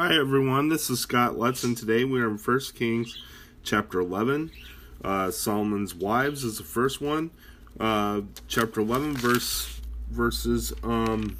Hi 0.00 0.16
everyone, 0.16 0.70
this 0.70 0.88
is 0.88 1.00
Scott 1.00 1.38
Lutz, 1.38 1.62
and 1.62 1.76
today 1.76 2.04
we 2.04 2.22
are 2.22 2.30
in 2.30 2.38
1 2.38 2.60
Kings 2.74 3.22
chapter 3.62 4.00
11. 4.00 4.50
Uh, 5.04 5.30
Solomon's 5.30 5.94
wives 5.94 6.42
is 6.42 6.56
the 6.56 6.64
first 6.64 7.02
one. 7.02 7.30
Uh, 7.78 8.22
chapter 8.48 8.80
11, 8.80 9.18
verse 9.18 9.82
verses 10.08 10.72
um, 10.82 11.36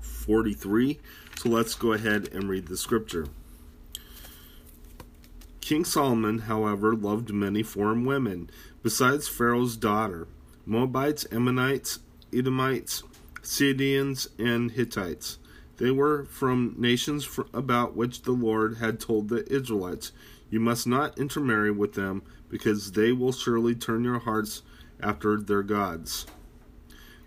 43. 0.00 0.98
So 1.36 1.50
let's 1.50 1.74
go 1.74 1.92
ahead 1.92 2.30
and 2.32 2.48
read 2.48 2.68
the 2.68 2.78
scripture. 2.78 3.26
King 5.60 5.84
Solomon, 5.84 6.38
however, 6.38 6.96
loved 6.96 7.30
many 7.34 7.62
foreign 7.62 8.06
women, 8.06 8.48
besides 8.82 9.28
Pharaoh's 9.28 9.76
daughter 9.76 10.26
Moabites, 10.64 11.26
Ammonites, 11.30 11.98
Edomites, 12.32 13.02
Sidonians, 13.42 14.30
and 14.38 14.70
Hittites. 14.70 15.36
They 15.78 15.90
were 15.90 16.24
from 16.24 16.74
nations 16.78 17.28
about 17.52 17.96
which 17.96 18.22
the 18.22 18.32
Lord 18.32 18.78
had 18.78 18.98
told 18.98 19.28
the 19.28 19.50
Israelites, 19.52 20.12
You 20.50 20.58
must 20.58 20.86
not 20.86 21.18
intermarry 21.18 21.70
with 21.70 21.92
them, 21.92 22.22
because 22.48 22.92
they 22.92 23.12
will 23.12 23.32
surely 23.32 23.74
turn 23.74 24.04
your 24.04 24.20
hearts 24.20 24.62
after 25.00 25.36
their 25.38 25.62
gods. 25.62 26.26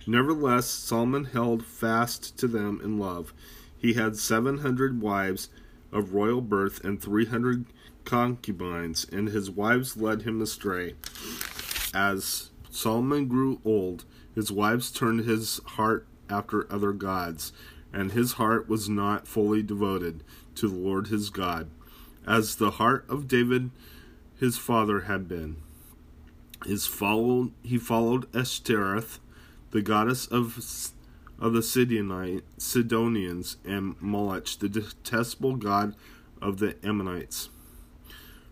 Nevertheless, 0.07 0.67
Solomon 0.67 1.25
held 1.25 1.63
fast 1.63 2.37
to 2.37 2.47
them 2.47 2.81
in 2.83 2.97
love. 2.97 3.33
He 3.77 3.93
had 3.93 4.17
seven 4.17 4.59
hundred 4.59 5.01
wives 5.01 5.49
of 5.91 6.13
royal 6.13 6.41
birth 6.41 6.83
and 6.83 6.99
three 6.99 7.25
hundred 7.25 7.65
concubines, 8.05 9.05
and 9.11 9.27
his 9.27 9.51
wives 9.51 9.95
led 9.95 10.23
him 10.23 10.41
astray. 10.41 10.95
As 11.93 12.49
Solomon 12.71 13.27
grew 13.27 13.61
old, 13.63 14.05
his 14.33 14.51
wives 14.51 14.91
turned 14.91 15.21
his 15.21 15.61
heart 15.65 16.07
after 16.29 16.71
other 16.71 16.91
gods 16.91 17.51
and 17.93 18.11
his 18.11 18.33
heart 18.33 18.69
was 18.69 18.89
not 18.89 19.27
fully 19.27 19.61
devoted 19.61 20.23
to 20.55 20.67
the 20.67 20.75
Lord 20.75 21.07
his 21.07 21.29
God, 21.29 21.69
as 22.27 22.55
the 22.55 22.71
heart 22.71 23.05
of 23.09 23.27
David 23.27 23.71
his 24.39 24.57
father 24.57 25.01
had 25.01 25.27
been. 25.27 25.57
His 26.65 26.85
followed, 26.85 27.51
he 27.63 27.77
followed 27.77 28.33
Ashtoreth, 28.35 29.19
the 29.71 29.81
goddess 29.81 30.27
of, 30.27 30.57
of 31.39 31.53
the 31.53 31.61
Sidonite, 31.61 32.43
Sidonians, 32.57 33.57
and 33.65 33.99
Moloch, 34.01 34.59
the 34.59 34.69
detestable 34.69 35.55
god 35.55 35.95
of 36.41 36.59
the 36.59 36.75
Ammonites. 36.85 37.49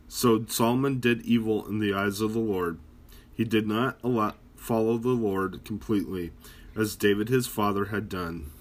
So 0.07 0.45
Solomon 0.47 0.99
did 0.99 1.21
evil 1.23 1.67
in 1.67 1.79
the 1.79 1.93
eyes 1.93 2.21
of 2.21 2.33
the 2.33 2.39
Lord. 2.39 2.79
He 3.33 3.43
did 3.43 3.67
not 3.67 3.99
allow, 4.03 4.35
follow 4.55 4.97
the 4.97 5.09
Lord 5.09 5.63
completely, 5.65 6.31
as 6.75 6.95
David 6.95 7.29
his 7.29 7.45
father 7.47 7.85
had 7.85 8.07
done. 8.07 8.51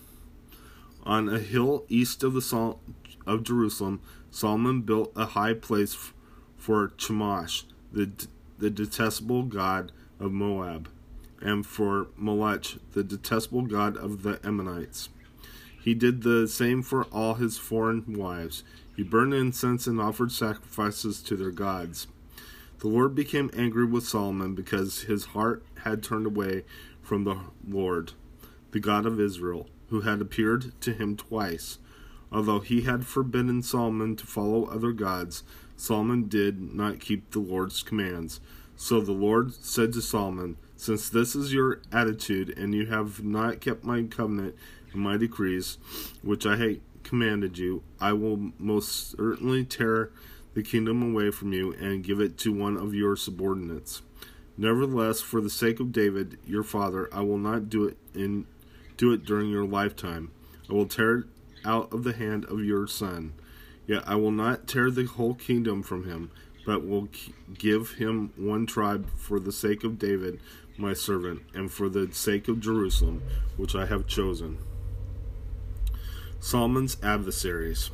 On 1.07 1.29
a 1.29 1.39
hill 1.39 1.85
east 1.89 2.25
of 2.25 2.33
the 2.33 2.43
Sol- 2.43 2.81
of 3.29 3.45
Jerusalem, 3.45 4.01
Solomon 4.33 4.83
built 4.83 5.13
a 5.15 5.27
high 5.27 5.55
place 5.55 5.97
for 6.57 6.89
Chemosh, 6.99 7.63
the 7.93 8.11
the 8.59 8.71
detestable 8.71 9.45
god 9.45 9.93
of 10.19 10.33
Moab, 10.33 10.89
and 11.41 11.65
for 11.65 12.09
Moloch, 12.17 12.79
the 12.93 13.05
detestable 13.05 13.63
god 13.63 13.97
of 13.97 14.25
the 14.25 14.41
Ammonites. 14.45 15.09
He 15.81 15.95
did 15.95 16.23
the 16.23 16.49
same 16.49 16.83
for 16.83 17.05
all 17.05 17.35
his 17.35 17.57
foreign 17.57 18.03
wives. 18.09 18.65
He 18.97 19.05
burned 19.05 19.33
incense 19.33 19.87
and 19.87 20.01
offered 20.01 20.33
sacrifices 20.33 21.23
to 21.23 21.37
their 21.37 21.53
gods. 21.53 22.09
The 22.81 22.89
Lord 22.89 23.15
became 23.15 23.53
angry 23.57 23.85
with 23.87 24.09
Solomon 24.09 24.57
because 24.57 25.03
his 25.03 25.27
heart 25.27 25.65
had 25.85 26.03
turned 26.03 26.27
away 26.27 26.65
from 27.01 27.23
the 27.23 27.39
Lord, 27.65 28.15
the 28.73 28.81
God 28.81 29.07
of 29.07 29.21
Israel 29.21 29.69
who 29.89 30.03
had 30.03 30.21
appeared 30.21 30.79
to 30.81 30.93
him 30.93 31.17
twice. 31.17 31.79
Although 32.33 32.61
he 32.61 32.83
had 32.83 33.07
forbidden 33.07 33.63
Solomon 33.63 34.17
to 34.17 34.27
follow 34.27 34.65
other 34.65 34.93
gods, 34.93 35.43
Solomon 35.77 36.29
did 36.29 36.75
not 36.75 37.01
keep 37.01 37.31
the 37.31 37.39
Lord's 37.39 37.83
commands. 37.83 38.41
So 38.77 39.01
the 39.01 39.13
Lord 39.13 39.55
said 39.55 39.93
to 39.93 40.03
Solomon, 40.03 40.57
Since 40.77 41.09
this 41.09 41.35
is 41.35 41.53
your 41.53 41.81
attitude, 41.93 42.51
and 42.59 42.75
you 42.75 42.87
have 42.87 43.25
not 43.25 43.61
kept 43.61 43.85
my 43.85 44.03
covenant 44.03 44.55
and 44.93 45.01
my 45.01 45.17
decrees, 45.17 45.79
which 46.23 46.45
I 46.45 46.57
have 46.57 46.79
commanded 47.03 47.57
you, 47.57 47.83
I 48.01 48.13
will 48.13 48.53
most 48.59 49.17
certainly 49.17 49.65
tear 49.65 50.11
the 50.55 50.63
kingdom 50.63 51.03
away 51.03 51.31
from 51.31 51.53
you 51.53 51.73
and 51.75 52.03
give 52.03 52.21
it 52.21 52.37
to 52.39 52.53
one 52.53 52.77
of 52.77 52.95
your 52.95 53.17
subordinates. 53.17 54.03
Nevertheless, 54.59 55.21
for 55.21 55.41
the 55.41 55.51
sake 55.51 55.81
of 55.81 55.93
David, 55.93 56.39
your 56.47 56.63
father, 56.63 57.09
I 57.13 57.21
will 57.21 57.39
not 57.39 57.69
do 57.69 57.85
it 57.85 57.99
in 58.15 58.47
do 58.97 59.13
it 59.13 59.25
during 59.25 59.51
your 59.51 59.67
lifetime. 59.67 60.31
I 60.69 60.73
will 60.73 60.87
tear 60.87 61.19
it 61.19 61.25
out 61.65 61.93
of 61.93 62.05
the 62.05 62.13
hand 62.13 62.45
of 62.47 62.61
your 62.61 62.87
son. 62.87 63.33
Yet 63.87 64.03
I 64.07 64.17
will 64.17 64.31
not 64.33 64.67
tear 64.67 64.91
the 64.91 65.05
whole 65.05 65.35
kingdom 65.35 65.83
from 65.83 66.05
him, 66.05 66.31
but 66.65 66.87
will 66.87 67.09
give 67.57 67.93
him 67.93 68.33
one 68.37 68.67
tribe 68.67 69.09
for 69.17 69.39
the 69.39 69.53
sake 69.53 69.85
of 69.85 69.99
David, 69.99 70.41
my 70.77 70.93
servant, 70.93 71.43
and 71.55 71.71
for 71.71 71.89
the 71.89 72.13
sake 72.13 72.49
of 72.49 72.61
Jerusalem, 72.61 73.23
which 73.57 73.75
I 73.75 73.87
have 73.87 74.07
chosen. 74.07 74.59
Solomon's 76.41 76.97
adversaries. 77.03 77.91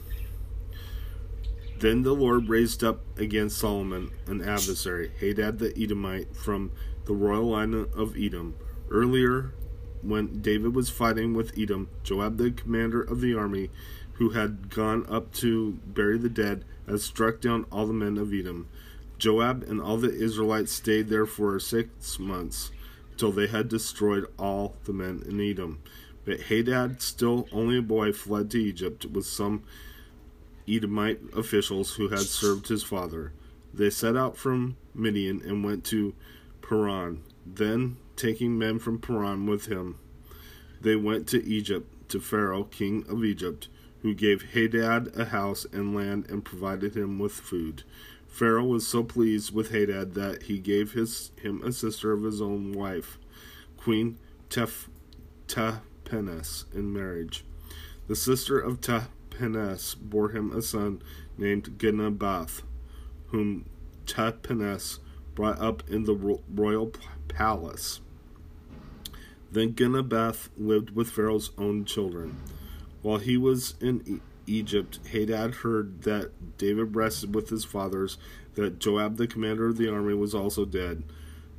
Then 1.78 2.02
the 2.02 2.14
Lord 2.14 2.48
raised 2.48 2.84
up 2.84 3.00
against 3.18 3.58
Solomon 3.58 4.10
an 4.26 4.40
adversary, 4.40 5.10
Hadad 5.18 5.58
the 5.58 5.76
Edomite, 5.76 6.34
from 6.34 6.70
the 7.06 7.12
royal 7.12 7.50
line 7.50 7.74
of 7.74 8.16
Edom. 8.16 8.54
Earlier 8.90 9.52
when 10.02 10.40
David 10.40 10.74
was 10.74 10.90
fighting 10.90 11.34
with 11.34 11.56
Edom, 11.58 11.88
Joab, 12.02 12.36
the 12.36 12.50
commander 12.50 13.00
of 13.00 13.20
the 13.20 13.34
army, 13.34 13.70
who 14.14 14.30
had 14.30 14.70
gone 14.70 15.06
up 15.08 15.32
to 15.34 15.72
bury 15.86 16.18
the 16.18 16.28
dead, 16.28 16.64
had 16.88 17.00
struck 17.00 17.40
down 17.40 17.66
all 17.72 17.86
the 17.86 17.92
men 17.92 18.18
of 18.18 18.32
Edom. 18.32 18.68
Joab 19.18 19.62
and 19.62 19.80
all 19.80 19.96
the 19.96 20.12
Israelites 20.12 20.72
stayed 20.72 21.08
there 21.08 21.26
for 21.26 21.58
six 21.60 22.18
months, 22.18 22.70
till 23.16 23.32
they 23.32 23.46
had 23.46 23.68
destroyed 23.68 24.26
all 24.38 24.76
the 24.84 24.92
men 24.92 25.22
in 25.26 25.40
Edom. 25.40 25.78
But 26.24 26.42
Hadad, 26.42 27.02
still 27.02 27.48
only 27.52 27.78
a 27.78 27.82
boy, 27.82 28.12
fled 28.12 28.50
to 28.50 28.62
Egypt 28.62 29.06
with 29.06 29.26
some 29.26 29.62
Edomite 30.68 31.20
officials 31.36 31.94
who 31.94 32.08
had 32.08 32.20
served 32.20 32.68
his 32.68 32.82
father. 32.82 33.32
They 33.74 33.90
set 33.90 34.16
out 34.16 34.36
from 34.36 34.76
Midian 34.94 35.42
and 35.44 35.64
went 35.64 35.84
to 35.86 36.14
Paran. 36.60 37.22
Then 37.44 37.96
taking 38.22 38.56
men 38.56 38.78
from 38.78 39.00
Paran 39.00 39.46
with 39.46 39.66
him. 39.66 39.98
They 40.80 40.94
went 40.94 41.26
to 41.28 41.44
Egypt, 41.44 42.08
to 42.10 42.20
Pharaoh, 42.20 42.62
king 42.62 43.04
of 43.08 43.24
Egypt, 43.24 43.66
who 44.02 44.14
gave 44.14 44.52
Hadad 44.52 45.12
a 45.18 45.24
house 45.24 45.66
and 45.72 45.92
land 45.92 46.30
and 46.30 46.44
provided 46.44 46.96
him 46.96 47.18
with 47.18 47.32
food. 47.32 47.82
Pharaoh 48.28 48.64
was 48.64 48.86
so 48.86 49.02
pleased 49.02 49.52
with 49.52 49.72
Hadad 49.72 50.14
that 50.14 50.44
he 50.44 50.60
gave 50.60 50.92
his, 50.92 51.32
him 51.42 51.60
a 51.64 51.72
sister 51.72 52.12
of 52.12 52.22
his 52.22 52.40
own 52.40 52.72
wife, 52.72 53.18
Queen 53.76 54.16
Tef, 54.48 54.86
Tahpenes, 55.48 56.72
in 56.72 56.92
marriage. 56.92 57.44
The 58.06 58.14
sister 58.14 58.56
of 58.56 58.80
Tahpenes 58.80 59.96
bore 60.00 60.28
him 60.28 60.52
a 60.52 60.62
son 60.62 61.02
named 61.36 61.76
Genubath, 61.76 62.62
whom 63.26 63.68
Tahpenes 64.06 65.00
brought 65.34 65.58
up 65.58 65.82
in 65.90 66.04
the 66.04 66.38
royal 66.54 66.92
palace. 67.26 68.00
Then 69.52 69.74
Genubath 69.74 70.48
lived 70.56 70.90
with 70.96 71.10
Pharaoh's 71.10 71.50
own 71.58 71.84
children. 71.84 72.40
While 73.02 73.18
he 73.18 73.36
was 73.36 73.74
in 73.80 74.02
e- 74.06 74.20
Egypt, 74.46 74.98
Hadad 75.10 75.56
heard 75.56 76.02
that 76.02 76.56
David 76.56 76.96
rested 76.96 77.34
with 77.34 77.50
his 77.50 77.64
fathers, 77.64 78.16
that 78.54 78.78
Joab, 78.78 79.18
the 79.18 79.26
commander 79.26 79.66
of 79.66 79.76
the 79.76 79.92
army, 79.92 80.14
was 80.14 80.34
also 80.34 80.64
dead. 80.64 81.04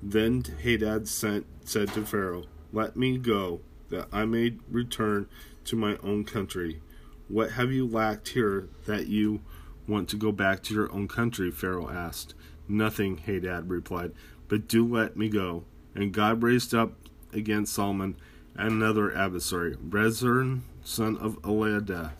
Then 0.02 0.44
Hadad 0.64 1.08
sent, 1.08 1.46
said 1.66 1.94
to 1.94 2.04
Pharaoh, 2.04 2.46
Let 2.72 2.98
me 2.98 3.18
go, 3.20 3.62
that 3.90 4.08
I 4.12 4.25
may 4.25 4.58
return 4.70 5.28
to 5.66 5.75
my 5.75 5.98
own 5.98 6.24
country. 6.24 6.81
What 7.28 7.52
have 7.52 7.72
you 7.72 7.88
lacked 7.88 8.30
here 8.30 8.70
that 8.86 9.07
you 9.07 9.42
want 9.88 10.10
to 10.10 10.18
go 10.18 10.31
back 10.31 10.63
to 10.63 10.74
your 10.74 10.92
own 10.92 11.07
country? 11.07 11.51
Pharaoh 11.51 11.90
asked. 11.90 12.34
Nothing, 12.68 13.18
Hadad 13.18 13.69
replied, 13.69 14.13
but 14.48 14.68
do 14.68 14.86
let 14.86 15.16
me 15.16 15.30
go. 15.30 15.66
And 15.94 16.12
God 16.12 16.42
raised 16.42 16.74
up 16.74 16.94
against 17.33 17.74
Solomon 17.74 18.15
and 18.56 18.71
another 18.71 19.15
adversary, 19.15 19.75
Rezon, 19.75 20.62
son 20.83 21.18
of 21.18 21.41
Eliada, 21.41 22.12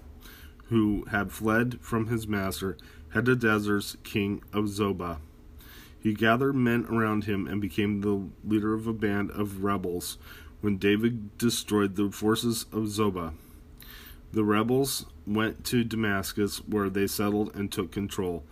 who 0.66 1.06
had 1.12 1.32
fled 1.32 1.80
from 1.82 2.08
his 2.08 2.28
master, 2.28 2.78
Hadadezer's 3.14 3.98
king 4.04 4.42
of 4.52 4.66
Zobah. 4.66 5.20
He 6.00 6.14
gathered 6.14 6.56
men 6.56 6.86
around 6.90 7.26
him 7.26 7.48
and 7.48 7.62
became 7.62 8.02
the 8.02 8.28
leader 8.44 8.74
of 8.74 8.88
a 8.88 8.94
band 8.94 9.32
of 9.32 9.64
rebels 9.64 10.18
when 10.62 10.78
David 10.78 11.38
destroyed 11.38 11.96
the 11.96 12.12
forces 12.12 12.66
of 12.72 12.86
Zobah. 12.86 13.34
The 14.34 14.44
rebels 14.44 15.06
went 15.28 15.64
to 15.66 15.84
Damascus, 15.84 16.58
where 16.66 16.90
they 16.90 17.06
settled 17.06 17.56
and 17.56 17.72
took 17.72 17.92
control. 17.92 18.44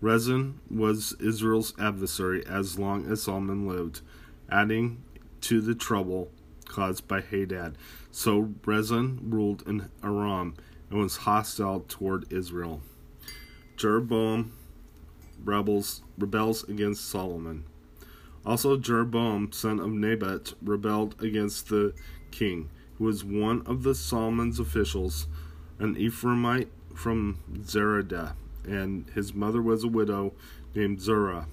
Rezin 0.00 0.60
was 0.70 1.14
Israel's 1.18 1.72
adversary 1.78 2.46
as 2.46 2.78
long 2.78 3.06
as 3.10 3.22
Solomon 3.22 3.66
lived, 3.66 4.02
adding 4.50 5.02
to 5.42 5.60
the 5.60 5.74
trouble 5.74 6.30
caused 6.66 7.08
by 7.08 7.20
Hadad. 7.20 7.76
So 8.10 8.54
Rezon 8.62 9.18
ruled 9.22 9.62
in 9.66 9.90
Aram, 10.02 10.54
and 10.88 10.98
was 10.98 11.18
hostile 11.18 11.84
toward 11.88 12.32
Israel. 12.32 12.82
Jeroboam 13.76 14.52
rebels 15.44 16.02
rebels 16.18 16.64
against 16.68 17.08
Solomon. 17.08 17.64
Also 18.44 18.76
Jeroboam, 18.76 19.52
son 19.52 19.80
of 19.80 19.90
Nebat, 19.90 20.54
rebelled 20.62 21.20
against 21.22 21.68
the 21.68 21.94
king, 22.30 22.70
who 22.96 23.04
was 23.04 23.24
one 23.24 23.62
of 23.66 23.82
the 23.82 23.94
Solomon's 23.94 24.58
officials, 24.58 25.26
an 25.78 25.94
Ephraimite 25.94 26.68
from 26.94 27.38
Zeredah, 27.60 28.34
and 28.64 29.08
his 29.14 29.34
mother 29.34 29.62
was 29.62 29.84
a 29.84 29.88
widow 29.88 30.32
named 30.74 31.00
Zerah. 31.00 31.46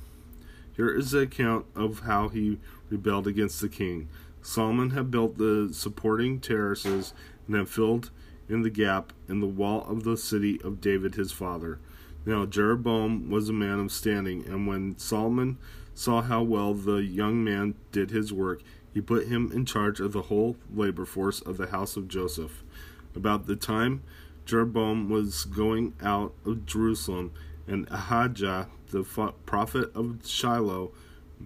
Here 0.75 0.89
is 0.89 1.11
the 1.11 1.21
account 1.21 1.65
of 1.75 2.01
how 2.01 2.29
he 2.29 2.59
rebelled 2.89 3.27
against 3.27 3.61
the 3.61 3.69
king. 3.69 4.09
Solomon 4.41 4.91
had 4.91 5.11
built 5.11 5.37
the 5.37 5.69
supporting 5.71 6.39
terraces 6.39 7.13
and 7.47 7.55
had 7.55 7.69
filled 7.69 8.11
in 8.49 8.61
the 8.61 8.69
gap 8.69 9.11
in 9.27 9.39
the 9.39 9.47
wall 9.47 9.85
of 9.89 10.03
the 10.03 10.15
city 10.15 10.59
of 10.63 10.79
David 10.79 11.15
his 11.15 11.31
father. 11.31 11.79
Now 12.25 12.45
Jeroboam 12.45 13.29
was 13.29 13.49
a 13.49 13.53
man 13.53 13.79
of 13.79 13.91
standing, 13.91 14.45
and 14.45 14.67
when 14.67 14.97
Solomon 14.97 15.57
saw 15.93 16.21
how 16.21 16.43
well 16.43 16.73
the 16.73 16.97
young 16.97 17.43
man 17.43 17.75
did 17.91 18.11
his 18.11 18.31
work, 18.31 18.61
he 18.93 19.01
put 19.01 19.27
him 19.27 19.51
in 19.53 19.65
charge 19.65 19.99
of 19.99 20.11
the 20.11 20.23
whole 20.23 20.57
labor 20.73 21.05
force 21.05 21.41
of 21.41 21.57
the 21.57 21.67
house 21.67 21.97
of 21.97 22.07
Joseph. 22.07 22.63
About 23.15 23.47
the 23.47 23.55
time 23.55 24.03
Jeroboam 24.45 25.09
was 25.09 25.45
going 25.45 25.93
out 26.01 26.33
of 26.45 26.65
Jerusalem, 26.65 27.31
and 27.67 27.87
Ahijah, 27.91 28.69
the 28.91 29.03
prophet 29.45 29.91
of 29.93 30.19
Shiloh, 30.25 30.91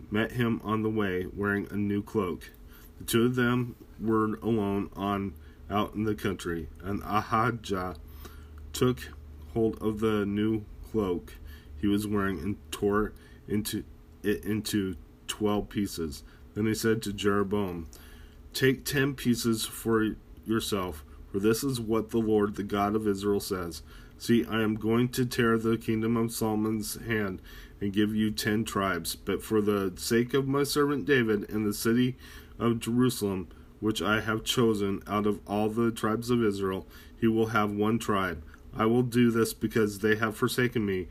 met 0.10 0.34
him 0.34 0.62
on 0.64 0.84
the 0.84 0.90
way 0.90 1.28
wearing 1.36 1.68
a 1.72 1.76
new 1.76 2.02
cloak. 2.02 2.52
The 3.00 3.06
two 3.06 3.26
of 3.26 3.36
them 3.36 3.76
were 4.00 4.36
alone 4.42 4.90
on 4.96 5.34
out 5.70 5.96
in 5.96 6.04
the 6.04 6.16
country, 6.16 6.68
and 6.84 7.02
Ahijah 7.06 7.96
took 8.74 9.00
hold 9.54 9.82
of 9.82 10.00
the 10.00 10.26
new 10.26 10.66
cloak 10.92 11.36
he 11.80 11.88
was 11.88 12.06
wearing 12.06 12.40
and 12.40 12.58
tore 12.72 13.14
into 13.48 13.84
it 14.24 14.46
into 14.46 14.96
twelve 15.28 15.70
pieces. 15.70 16.24
Then 16.54 16.68
he 16.68 16.76
said 16.76 17.02
to 17.04 17.14
Jeroboam, 17.14 17.88
Take 18.54 18.86
ten 18.86 19.16
pieces 19.16 19.66
for 19.66 20.16
yourself, 20.46 21.04
for 21.32 21.40
this 21.40 21.64
is 21.64 21.80
what 21.80 22.12
the 22.12 22.20
Lord, 22.20 22.56
the 22.56 22.64
God 22.64 22.96
of 22.96 23.08
Israel, 23.08 23.40
says. 23.40 23.82
See, 24.22 24.46
I 24.46 24.62
am 24.62 24.76
going 24.76 25.10
to 25.14 25.26
tear 25.26 25.58
the 25.58 25.80
kingdom 25.80 26.16
of 26.16 26.32
Solomon's 26.32 26.94
hand 27.08 27.42
and 27.82 27.92
give 27.92 28.14
you 28.14 28.30
ten 28.30 28.64
tribes. 28.64 29.16
But 29.16 29.42
for 29.42 29.62
the 29.62 29.94
sake 29.96 30.36
of 30.36 30.48
my 30.48 30.62
servant 30.62 31.06
David 31.06 31.50
and 31.50 31.66
the 31.66 31.74
city 31.74 32.18
of 32.60 32.80
Jerusalem, 32.80 33.48
which 33.80 34.00
I 34.00 34.22
have 34.22 34.44
chosen 34.44 35.02
out 35.08 35.26
of 35.26 35.40
all 35.48 35.70
the 35.70 35.90
tribes 35.90 36.30
of 36.30 36.44
Israel, 36.44 36.86
he 37.20 37.26
will 37.26 37.48
have 37.48 37.72
one 37.72 37.98
tribe. 37.98 38.44
I 38.78 38.86
will 38.86 39.02
do 39.02 39.32
this 39.32 39.56
because 39.56 39.98
they 39.98 40.18
have 40.18 40.38
forsaken 40.38 40.86
me 40.86 41.08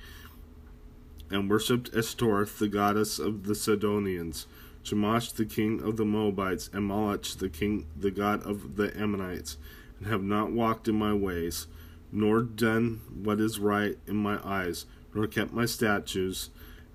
and 1.30 1.50
worshipped 1.50 1.92
Ashtoreth, 1.92 2.60
the 2.60 2.68
goddess 2.68 3.18
of 3.18 3.42
the 3.42 3.56
Sidonians, 3.56 4.46
Chemosh, 4.84 5.34
the 5.34 5.46
king 5.46 5.82
of 5.82 5.96
the 5.96 6.04
Moabites, 6.04 6.70
and 6.72 6.84
Molech, 6.84 7.24
the 7.24 7.48
king, 7.48 7.86
the 7.98 8.12
god 8.12 8.46
of 8.46 8.76
the 8.76 8.96
Ammonites, 8.96 9.56
and 9.98 10.06
have 10.06 10.22
not 10.22 10.52
walked 10.52 10.86
in 10.86 10.94
my 10.94 11.12
ways, 11.12 11.66
nor 12.12 12.42
done 12.42 13.00
what 13.22 13.40
is 13.40 13.58
right 13.58 13.96
in 14.06 14.16
my 14.16 14.38
eyes, 14.44 14.86
nor 15.14 15.26
kept 15.26 15.52
my 15.52 15.66
statutes 15.66 16.50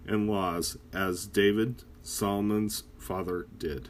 and 0.07 0.29
laws, 0.29 0.77
as 0.94 1.25
David, 1.25 1.83
Solomon's 2.01 2.83
father, 2.97 3.47
did. 3.57 3.89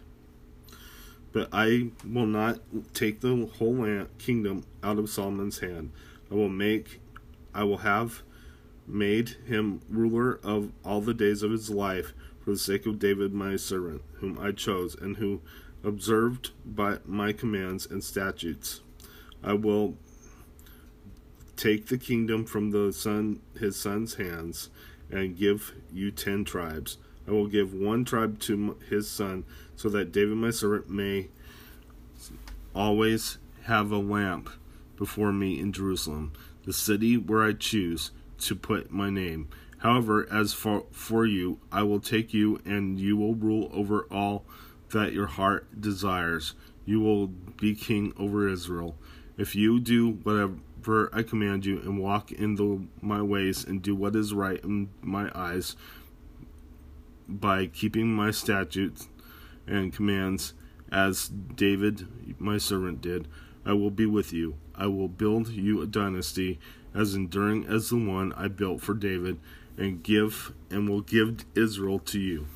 But 1.32 1.50
I 1.52 1.92
will 2.08 2.26
not 2.26 2.60
take 2.94 3.20
the 3.20 3.50
whole 3.58 3.76
land, 3.76 4.08
kingdom 4.18 4.64
out 4.82 4.98
of 4.98 5.10
Solomon's 5.10 5.60
hand. 5.60 5.92
I 6.32 6.36
will 6.36 6.50
make, 6.50 7.02
I 7.54 7.64
will 7.66 7.80
have 7.80 8.24
made 8.88 9.30
him 9.46 9.82
ruler 9.90 10.40
of 10.44 10.72
all 10.84 11.02
the 11.02 11.14
days 11.14 11.44
of 11.44 11.52
his 11.52 11.70
life 11.70 12.14
for 12.40 12.52
the 12.52 12.58
sake 12.58 12.86
of 12.86 13.00
David 13.00 13.34
my 13.34 13.56
servant, 13.56 14.02
whom 14.20 14.38
I 14.40 14.52
chose, 14.52 14.96
and 14.96 15.18
who 15.18 15.42
observed 15.84 16.52
by 16.66 17.00
my 17.06 17.34
commands 17.34 17.86
and 17.86 18.04
statutes. 18.04 18.82
I 19.44 19.54
will 19.54 19.98
take 21.56 21.88
the 21.88 21.98
kingdom 21.98 22.46
from 22.46 22.72
the 22.72 22.92
son 22.92 23.42
his 23.60 23.76
son's 23.76 24.16
hands 24.16 24.70
and 25.12 25.38
give 25.38 25.74
you 25.92 26.12
ten 26.12 26.44
tribes. 26.44 26.98
I 27.28 27.32
will 27.32 27.48
give 27.48 27.74
one 27.74 28.06
tribe 28.06 28.40
to 28.42 28.78
his 28.90 29.10
son, 29.10 29.46
so 29.76 29.90
that 29.90 30.12
David 30.12 30.38
my 30.38 30.52
servant 30.52 30.90
may 30.90 31.30
always 32.74 33.38
have 33.64 33.92
a 33.92 33.98
lamp 33.98 34.50
before 34.96 35.32
me 35.32 35.60
in 35.60 35.72
Jerusalem, 35.74 36.34
the 36.66 36.74
city 36.74 37.18
where 37.18 37.44
I 37.44 37.54
choose 37.54 38.12
to 38.40 38.56
put 38.56 38.92
my 38.92 39.10
name. 39.10 39.50
However, 39.80 40.28
as 40.32 40.54
for, 40.54 40.86
for 40.92 41.26
you, 41.26 41.60
I 41.72 41.84
will 41.84 42.00
take 42.00 42.34
you, 42.34 42.60
and 42.66 43.00
you 43.00 43.18
will 43.18 43.36
rule 43.36 43.70
over 43.74 44.08
all 44.12 44.46
that 44.92 45.14
your 45.14 45.28
heart 45.28 45.82
desires. 45.82 46.54
You 46.86 47.00
will 47.00 47.28
be 47.28 47.76
king 47.76 48.14
over 48.18 48.48
Israel. 48.48 48.96
If 49.38 49.56
you 49.56 49.80
do 49.80 50.12
whatever 50.12 50.56
I 50.88 51.24
command 51.24 51.66
you, 51.66 51.80
and 51.80 52.00
walk 52.00 52.32
in 52.32 52.56
the, 52.56 52.86
my 53.02 53.22
ways, 53.22 53.64
and 53.64 53.82
do 53.82 53.96
what 53.96 54.16
is 54.16 54.34
right 54.34 54.64
in 54.64 54.90
my 55.02 55.32
eyes, 55.34 55.76
by 57.28 57.66
keeping 57.68 58.16
my 58.16 58.32
statutes 58.32 59.08
and 59.66 59.92
commands, 59.92 60.54
as 60.92 61.28
David 61.28 62.08
my 62.40 62.58
servant 62.58 63.02
did, 63.02 63.28
I 63.66 63.74
will 63.74 63.90
be 63.90 64.06
with 64.06 64.32
you. 64.32 64.56
I 64.76 64.88
will 64.88 65.08
build 65.08 65.50
you 65.50 65.82
a 65.82 65.88
dynasty 65.88 66.60
as 66.94 67.16
enduring 67.16 67.66
as 67.66 67.90
the 67.90 67.98
one 67.98 68.32
I 68.34 68.48
built 68.48 68.82
for 68.82 68.94
David, 68.94 69.40
and 69.78 70.04
give 70.04 70.54
and 70.70 70.88
will 70.88 71.02
give 71.02 71.46
Israel 71.56 72.00
to 72.00 72.20
you. 72.20 72.48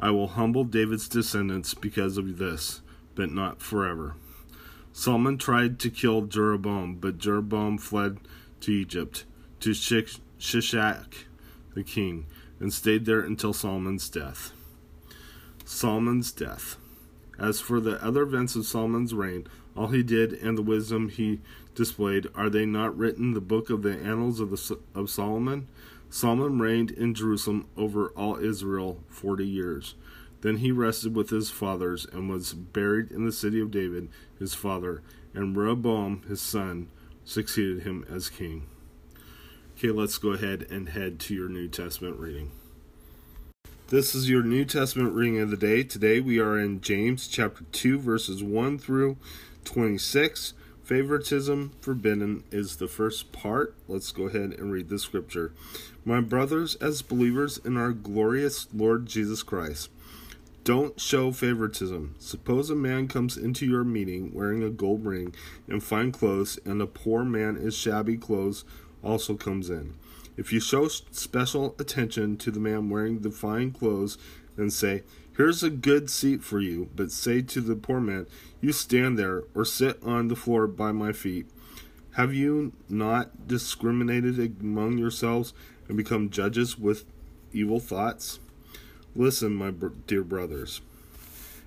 I 0.00 0.10
will 0.10 0.28
humble 0.28 0.64
David's 0.64 1.08
descendants 1.08 1.74
because 1.74 2.16
of 2.16 2.38
this, 2.38 2.80
but 3.14 3.30
not 3.30 3.60
forever. 3.60 4.16
Solomon 4.96 5.36
tried 5.38 5.80
to 5.80 5.90
kill 5.90 6.22
Jeroboam, 6.22 6.94
but 6.94 7.18
Jeroboam 7.18 7.78
fled 7.78 8.18
to 8.60 8.70
Egypt, 8.70 9.24
to 9.58 9.70
Shishak 9.70 11.24
the 11.74 11.82
king, 11.82 12.26
and 12.60 12.72
stayed 12.72 13.04
there 13.04 13.18
until 13.18 13.52
Solomon's 13.52 14.08
death. 14.08 14.52
Solomon's 15.64 16.30
death. 16.30 16.76
As 17.40 17.60
for 17.60 17.80
the 17.80 18.02
other 18.04 18.22
events 18.22 18.54
of 18.54 18.66
Solomon's 18.66 19.12
reign, 19.12 19.48
all 19.76 19.88
he 19.88 20.04
did 20.04 20.32
and 20.32 20.56
the 20.56 20.62
wisdom 20.62 21.08
he 21.08 21.40
displayed, 21.74 22.28
are 22.36 22.48
they 22.48 22.64
not 22.64 22.96
written 22.96 23.24
in 23.24 23.34
the 23.34 23.40
book 23.40 23.70
of 23.70 23.82
the 23.82 23.94
annals 23.98 24.38
of, 24.38 24.50
the, 24.50 24.78
of 24.94 25.10
Solomon? 25.10 25.66
Solomon 26.08 26.60
reigned 26.60 26.92
in 26.92 27.14
Jerusalem 27.14 27.66
over 27.76 28.10
all 28.10 28.36
Israel 28.36 29.02
forty 29.08 29.46
years. 29.46 29.96
Then 30.44 30.58
he 30.58 30.72
rested 30.72 31.16
with 31.16 31.30
his 31.30 31.48
fathers 31.48 32.06
and 32.12 32.28
was 32.28 32.52
buried 32.52 33.10
in 33.10 33.24
the 33.24 33.32
city 33.32 33.62
of 33.62 33.70
David, 33.70 34.10
his 34.38 34.52
father, 34.52 35.02
and 35.32 35.56
Rehoboam, 35.56 36.20
his 36.28 36.42
son, 36.42 36.90
succeeded 37.24 37.84
him 37.84 38.04
as 38.10 38.28
king. 38.28 38.66
Okay, 39.78 39.88
let's 39.88 40.18
go 40.18 40.32
ahead 40.32 40.66
and 40.68 40.90
head 40.90 41.18
to 41.20 41.34
your 41.34 41.48
New 41.48 41.66
Testament 41.66 42.20
reading. 42.20 42.50
This 43.88 44.14
is 44.14 44.28
your 44.28 44.42
New 44.42 44.66
Testament 44.66 45.14
reading 45.14 45.40
of 45.40 45.48
the 45.48 45.56
day. 45.56 45.82
Today 45.82 46.20
we 46.20 46.38
are 46.38 46.58
in 46.58 46.82
James 46.82 47.26
chapter 47.26 47.64
2, 47.72 47.98
verses 47.98 48.42
1 48.42 48.78
through 48.78 49.16
26. 49.64 50.52
Favoritism 50.82 51.72
forbidden 51.80 52.44
is 52.50 52.76
the 52.76 52.86
first 52.86 53.32
part. 53.32 53.74
Let's 53.88 54.12
go 54.12 54.24
ahead 54.24 54.56
and 54.58 54.70
read 54.70 54.90
the 54.90 54.98
scripture. 54.98 55.54
My 56.04 56.20
brothers, 56.20 56.74
as 56.74 57.00
believers 57.00 57.56
in 57.64 57.78
our 57.78 57.92
glorious 57.92 58.68
Lord 58.74 59.06
Jesus 59.06 59.42
Christ, 59.42 59.88
don't 60.64 60.98
show 60.98 61.30
favoritism. 61.30 62.14
Suppose 62.18 62.70
a 62.70 62.74
man 62.74 63.06
comes 63.06 63.36
into 63.36 63.66
your 63.66 63.84
meeting 63.84 64.32
wearing 64.32 64.62
a 64.62 64.70
gold 64.70 65.04
ring 65.04 65.34
and 65.68 65.84
fine 65.84 66.10
clothes, 66.10 66.58
and 66.64 66.80
a 66.80 66.86
poor 66.86 67.22
man 67.22 67.56
in 67.56 67.70
shabby 67.70 68.16
clothes 68.16 68.64
also 69.02 69.34
comes 69.34 69.68
in. 69.68 69.94
If 70.38 70.52
you 70.52 70.60
show 70.60 70.88
special 70.88 71.76
attention 71.78 72.38
to 72.38 72.50
the 72.50 72.60
man 72.60 72.88
wearing 72.88 73.20
the 73.20 73.30
fine 73.30 73.72
clothes 73.72 74.16
and 74.56 74.72
say, 74.72 75.02
Here's 75.36 75.62
a 75.62 75.70
good 75.70 76.08
seat 76.08 76.42
for 76.42 76.60
you, 76.60 76.88
but 76.94 77.10
say 77.10 77.42
to 77.42 77.60
the 77.60 77.76
poor 77.76 78.00
man, 78.00 78.26
You 78.60 78.72
stand 78.72 79.18
there, 79.18 79.44
or 79.54 79.64
sit 79.64 80.02
on 80.02 80.28
the 80.28 80.36
floor 80.36 80.66
by 80.66 80.92
my 80.92 81.12
feet. 81.12 81.46
Have 82.12 82.32
you 82.32 82.72
not 82.88 83.46
discriminated 83.46 84.60
among 84.60 84.96
yourselves 84.96 85.52
and 85.88 85.96
become 85.96 86.30
judges 86.30 86.78
with 86.78 87.04
evil 87.52 87.80
thoughts? 87.80 88.38
Listen, 89.16 89.54
my 89.54 89.72
dear 90.08 90.24
brothers. 90.24 90.80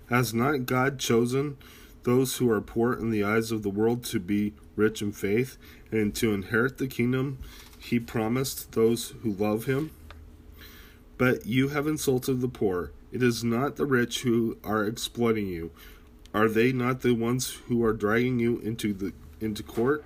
Has 0.10 0.34
not 0.34 0.66
God 0.66 1.00
chosen 1.00 1.56
those 2.04 2.38
who 2.38 2.50
are 2.50 2.60
poor 2.60 2.92
in 2.92 3.10
the 3.10 3.24
eyes 3.24 3.52
of 3.52 3.64
the 3.64 3.70
world 3.70 4.04
to 4.06 4.20
be 4.20 4.54
rich 4.76 5.02
in 5.02 5.14
faith 5.14 5.58
and 5.90 6.14
to 6.16 6.34
inherit 6.34 6.78
the 6.78 6.88
kingdom 6.88 7.38
he 7.80 8.00
promised 8.00 8.74
those 8.74 9.14
who 9.22 9.32
love 9.32 9.64
him? 9.64 9.92
But 11.18 11.46
you 11.46 11.70
have 11.70 11.88
insulted 11.88 12.42
the 12.42 12.50
poor. 12.50 12.92
It 13.14 13.24
is 13.24 13.46
not 13.46 13.78
the 13.78 13.86
rich 13.86 14.24
who 14.24 14.58
are 14.66 14.84
exploiting 14.84 15.48
you. 15.48 15.72
Are 16.34 16.50
they 16.50 16.74
not 16.74 17.00
the 17.00 17.14
ones 17.14 17.52
who 17.68 17.82
are 17.84 17.94
dragging 17.94 18.40
you 18.40 18.60
into 18.60 18.94
the 18.94 19.14
into 19.40 19.64
court? 19.64 20.04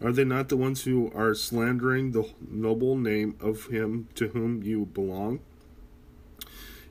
Are 0.00 0.12
they 0.12 0.24
not 0.24 0.48
the 0.48 0.56
ones 0.56 0.84
who 0.84 1.10
are 1.12 1.34
slandering 1.34 2.12
the 2.12 2.30
noble 2.48 2.96
name 2.96 3.36
of 3.40 3.66
him 3.66 4.08
to 4.14 4.28
whom 4.28 4.62
you 4.62 4.86
belong? 4.86 5.40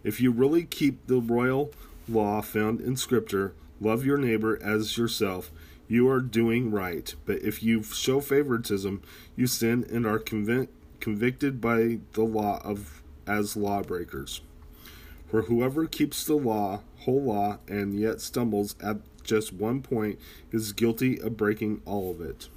If 0.08 0.22
you 0.22 0.32
really 0.32 0.64
keep 0.64 1.06
the 1.08 1.20
royal 1.20 1.74
law 2.08 2.40
found 2.40 2.80
in 2.80 2.96
Scripture, 2.96 3.54
love 3.82 4.06
your 4.06 4.18
neighbor 4.18 4.58
as 4.64 4.98
yourself, 4.98 5.52
you 5.90 6.08
are 6.08 6.22
doing 6.22 6.72
right. 6.72 7.14
But 7.26 7.42
if 7.42 7.62
you 7.62 7.84
show 7.84 8.22
favoritism, 8.22 9.02
you 9.36 9.48
sin 9.48 9.86
and 9.92 10.08
are 10.08 10.18
convic- 10.18 10.70
convicted 11.02 11.60
by 11.60 12.00
the 12.14 12.24
law 12.24 12.62
of 12.64 13.02
as 13.28 13.58
lawbreakers. 13.58 14.40
For 15.30 15.42
whoever 15.42 15.86
keeps 15.86 16.24
the 16.24 16.36
law, 16.36 16.84
whole 17.00 17.24
law, 17.24 17.58
and 17.68 18.00
yet 18.00 18.22
stumbles 18.22 18.76
at 18.82 19.00
just 19.26 19.52
one 19.52 19.82
point 19.82 20.20
is 20.54 20.72
guilty 20.72 21.20
of 21.20 21.36
breaking 21.36 21.82
all 21.84 22.12
of 22.12 22.22
it. 22.22 22.48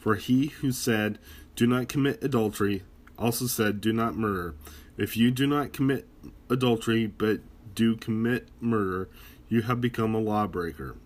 For 0.00 0.16
he 0.16 0.46
who 0.46 0.72
said, 0.72 1.20
Do 1.54 1.64
not 1.68 1.88
commit 1.88 2.24
adultery, 2.24 2.82
also 3.16 3.46
said, 3.46 3.80
Do 3.80 3.92
not 3.92 4.16
murder. 4.16 4.56
If 4.96 5.16
you 5.16 5.30
do 5.30 5.46
not 5.46 5.72
commit 5.72 6.06
adultery, 6.52 7.06
but 7.06 7.40
do 7.74 7.96
commit 7.96 8.48
murder, 8.60 9.08
you 9.48 9.62
have 9.62 9.80
become 9.80 10.14
a 10.14 10.20
lawbreaker. 10.20 10.96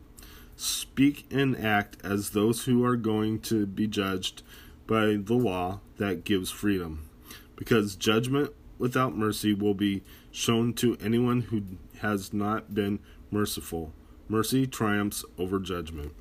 Speak 0.56 1.26
and 1.30 1.56
act 1.56 1.96
as 2.04 2.30
those 2.30 2.64
who 2.64 2.84
are 2.84 2.96
going 2.96 3.40
to 3.40 3.66
be 3.66 3.86
judged 3.86 4.42
by 4.86 5.16
the 5.16 5.34
law 5.34 5.80
that 5.98 6.24
gives 6.24 6.50
freedom, 6.50 7.08
because 7.56 7.96
judgment 7.96 8.52
without 8.78 9.16
mercy 9.16 9.52
will 9.54 9.74
be 9.74 10.02
shown 10.30 10.72
to 10.74 10.96
anyone 11.00 11.42
who 11.42 11.62
has 12.00 12.32
not 12.32 12.74
been 12.74 12.98
merciful. 13.30 13.92
Mercy 14.28 14.66
triumphs 14.66 15.24
over 15.38 15.58
judgment. 15.58 16.12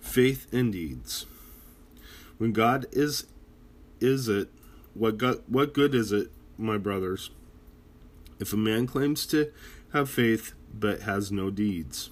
Faith 0.00 0.46
and 0.52 0.72
deeds. 0.72 1.26
When 2.38 2.52
God 2.52 2.86
is 2.92 3.26
is 4.00 4.28
it 4.28 4.48
what 4.94 5.18
God, 5.18 5.42
what 5.46 5.74
good 5.74 5.94
is 5.94 6.12
it, 6.12 6.30
my 6.58 6.78
brothers, 6.78 7.30
if 8.38 8.52
a 8.52 8.56
man 8.56 8.86
claims 8.86 9.26
to 9.26 9.52
have 9.92 10.10
faith 10.10 10.52
but 10.72 11.02
has 11.02 11.32
no 11.32 11.50
deeds? 11.50 12.10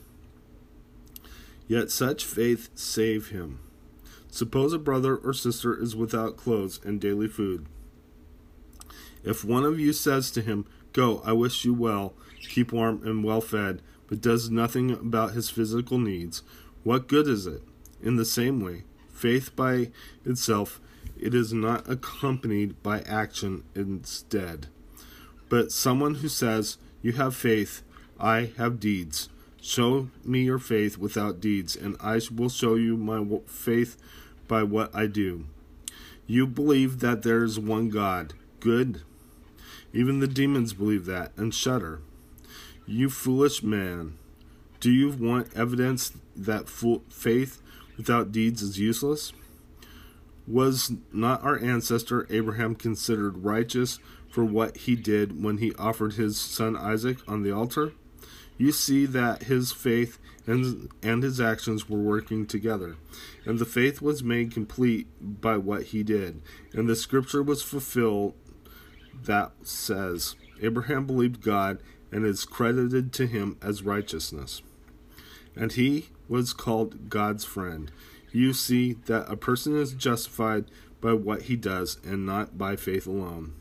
Yet 1.66 1.90
such 1.90 2.24
faith 2.24 2.68
save 2.74 3.28
him. 3.28 3.60
Suppose 4.30 4.72
a 4.72 4.78
brother 4.78 5.16
or 5.16 5.32
sister 5.32 5.80
is 5.80 5.94
without 5.94 6.36
clothes 6.36 6.80
and 6.84 7.00
daily 7.00 7.28
food. 7.28 7.66
If 9.22 9.44
one 9.44 9.64
of 9.64 9.80
you 9.80 9.92
says 9.92 10.30
to 10.32 10.42
him, 10.42 10.66
Go, 10.92 11.22
I 11.24 11.32
wish 11.32 11.64
you 11.64 11.72
well, 11.72 12.14
keep 12.40 12.72
warm 12.72 13.00
and 13.06 13.24
well 13.24 13.40
fed, 13.40 13.80
but 14.06 14.20
does 14.20 14.50
nothing 14.50 14.90
about 14.90 15.32
his 15.32 15.50
physical 15.50 15.98
needs, 15.98 16.42
what 16.82 17.08
good 17.08 17.26
is 17.26 17.46
it? 17.46 17.62
In 18.02 18.16
the 18.16 18.24
same 18.24 18.60
way, 18.60 18.84
faith 19.08 19.56
by 19.56 19.90
itself, 20.24 20.80
it 21.18 21.34
is 21.34 21.52
not 21.52 21.88
accompanied 21.88 22.82
by 22.82 23.00
action 23.00 23.64
instead. 23.74 24.66
But 25.48 25.72
someone 25.72 26.16
who 26.16 26.28
says, 26.28 26.78
You 27.02 27.12
have 27.12 27.36
faith, 27.36 27.82
I 28.18 28.52
have 28.56 28.80
deeds. 28.80 29.28
Show 29.60 30.08
me 30.24 30.42
your 30.42 30.58
faith 30.58 30.98
without 30.98 31.40
deeds, 31.40 31.74
and 31.74 31.96
I 32.00 32.20
will 32.34 32.50
show 32.50 32.74
you 32.74 32.96
my 32.96 33.38
faith 33.46 33.96
by 34.46 34.62
what 34.62 34.94
I 34.94 35.06
do. 35.06 35.46
You 36.26 36.46
believe 36.46 37.00
that 37.00 37.22
there 37.22 37.44
is 37.44 37.58
one 37.58 37.88
God. 37.88 38.34
Good. 38.60 39.02
Even 39.92 40.20
the 40.20 40.26
demons 40.26 40.72
believe 40.72 41.06
that 41.06 41.32
and 41.36 41.54
shudder. 41.54 42.00
You 42.86 43.08
foolish 43.08 43.62
man. 43.62 44.18
Do 44.80 44.90
you 44.90 45.10
want 45.10 45.56
evidence 45.56 46.12
that 46.36 46.68
faith 46.68 47.62
without 47.96 48.32
deeds 48.32 48.60
is 48.60 48.78
useless? 48.78 49.32
Was 50.46 50.92
not 51.10 51.42
our 51.42 51.58
ancestor 51.58 52.26
Abraham 52.28 52.74
considered 52.74 53.44
righteous 53.44 53.98
for 54.34 54.44
what 54.44 54.76
he 54.78 54.96
did 54.96 55.40
when 55.40 55.58
he 55.58 55.72
offered 55.76 56.14
his 56.14 56.36
son 56.36 56.76
Isaac 56.76 57.18
on 57.28 57.44
the 57.44 57.52
altar? 57.52 57.92
You 58.58 58.72
see 58.72 59.06
that 59.06 59.44
his 59.44 59.70
faith 59.70 60.18
and, 60.44 60.90
and 61.04 61.22
his 61.22 61.40
actions 61.40 61.88
were 61.88 62.00
working 62.00 62.44
together. 62.44 62.96
And 63.44 63.60
the 63.60 63.64
faith 63.64 64.02
was 64.02 64.24
made 64.24 64.52
complete 64.52 65.06
by 65.20 65.56
what 65.56 65.84
he 65.84 66.02
did. 66.02 66.42
And 66.72 66.88
the 66.88 66.96
scripture 66.96 67.44
was 67.44 67.62
fulfilled 67.62 68.34
that 69.22 69.52
says, 69.62 70.34
Abraham 70.60 71.06
believed 71.06 71.40
God 71.40 71.78
and 72.10 72.26
is 72.26 72.44
credited 72.44 73.12
to 73.12 73.28
him 73.28 73.56
as 73.62 73.84
righteousness. 73.84 74.62
And 75.54 75.70
he 75.70 76.08
was 76.28 76.52
called 76.52 77.08
God's 77.08 77.44
friend. 77.44 77.92
You 78.32 78.52
see 78.52 78.94
that 79.06 79.30
a 79.30 79.36
person 79.36 79.76
is 79.76 79.92
justified 79.92 80.64
by 81.00 81.12
what 81.12 81.42
he 81.42 81.54
does 81.54 81.98
and 82.02 82.26
not 82.26 82.58
by 82.58 82.74
faith 82.74 83.06
alone. 83.06 83.54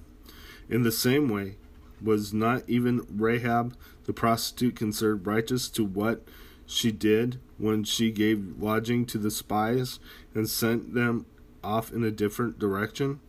In 0.70 0.84
the 0.84 0.92
same 0.92 1.30
way, 1.30 1.56
was 2.02 2.34
not 2.34 2.64
even 2.68 3.06
Rahab 3.10 3.76
the 4.06 4.14
prostitute 4.14 4.76
considered 4.76 5.26
righteous 5.26 5.70
to 5.70 5.84
what 5.84 6.28
she 6.66 6.92
did 6.92 7.40
when 7.58 7.84
she 7.84 8.12
gave 8.12 8.60
lodging 8.60 9.06
to 9.06 9.18
the 9.18 9.32
spies 9.32 10.00
and 10.34 10.50
sent 10.50 10.94
them 10.94 11.26
off 11.64 11.92
in 11.92 12.04
a 12.04 12.12
different 12.12 12.60
direction? 12.60 13.20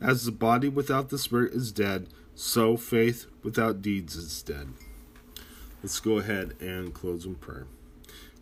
As 0.00 0.24
the 0.24 0.32
body 0.32 0.68
without 0.68 1.08
the 1.08 1.18
spirit 1.18 1.52
is 1.54 1.72
dead, 1.72 2.08
so 2.34 2.76
faith 2.76 3.26
without 3.42 3.82
deeds 3.82 4.14
is 4.14 4.42
dead. 4.42 4.68
Let's 5.82 6.00
go 6.00 6.18
ahead 6.18 6.54
and 6.60 6.94
close 6.94 7.24
in 7.24 7.36
prayer. 7.36 7.66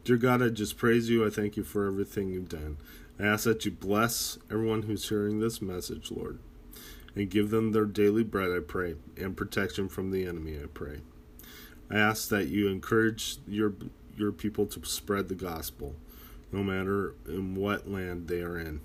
Dear 0.05 0.17
God, 0.17 0.43
I 0.43 0.49
just 0.49 0.77
praise 0.77 1.09
you. 1.09 1.27
I 1.27 1.31
thank 1.31 1.57
you 1.57 1.65
for 1.65 1.87
everything 1.87 2.29
you've 2.29 2.49
done. 2.49 2.77
I 3.19 3.25
ask 3.25 3.45
that 3.45 3.65
you 3.65 3.71
bless 3.71 4.39
everyone 4.51 4.83
who's 4.83 5.09
hearing 5.09 5.41
this 5.41 5.63
message, 5.63 6.11
Lord, 6.11 6.39
and 7.17 7.31
give 7.31 7.51
them 7.51 7.73
their 7.73 7.87
daily 7.87 8.23
bread, 8.23 8.51
I 8.51 8.61
pray, 8.61 8.95
and 9.17 9.37
protection 9.37 9.89
from 9.89 10.11
the 10.11 10.27
enemy, 10.27 10.57
I 10.63 10.67
pray. 10.67 11.01
I 11.91 11.97
ask 11.97 12.29
that 12.29 12.49
you 12.49 12.69
encourage 12.69 13.39
your 13.49 13.75
your 14.17 14.33
people 14.33 14.67
to 14.67 14.85
spread 14.85 15.29
the 15.29 15.35
gospel, 15.35 15.95
no 16.53 16.63
matter 16.63 17.15
in 17.27 17.55
what 17.55 17.89
land 17.89 18.29
they 18.29 18.41
are 18.41 18.59
in. 18.59 18.81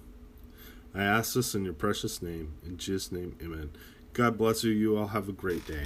I 0.93 1.03
ask 1.03 1.35
this 1.35 1.55
in 1.55 1.63
your 1.63 1.73
precious 1.73 2.21
name. 2.21 2.53
In 2.65 2.77
Jesus' 2.77 3.11
name, 3.11 3.37
amen. 3.41 3.71
God 4.13 4.37
bless 4.37 4.63
you. 4.63 4.71
You 4.71 4.97
all 4.97 5.07
have 5.07 5.29
a 5.29 5.33
great 5.33 5.65
day. 5.65 5.85